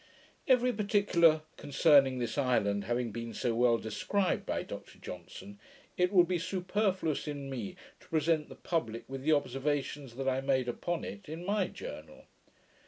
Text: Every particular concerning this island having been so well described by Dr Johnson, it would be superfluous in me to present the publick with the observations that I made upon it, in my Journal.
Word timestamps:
Every 0.47 0.73
particular 0.73 1.43
concerning 1.57 2.17
this 2.17 2.35
island 2.35 2.85
having 2.85 3.11
been 3.11 3.35
so 3.35 3.53
well 3.53 3.77
described 3.77 4.47
by 4.47 4.63
Dr 4.63 4.97
Johnson, 4.97 5.59
it 5.95 6.11
would 6.11 6.27
be 6.27 6.39
superfluous 6.39 7.27
in 7.27 7.51
me 7.51 7.75
to 7.99 8.07
present 8.07 8.49
the 8.49 8.55
publick 8.55 9.03
with 9.07 9.21
the 9.21 9.33
observations 9.33 10.15
that 10.15 10.27
I 10.27 10.41
made 10.41 10.67
upon 10.67 11.03
it, 11.05 11.29
in 11.29 11.45
my 11.45 11.67
Journal. 11.67 12.25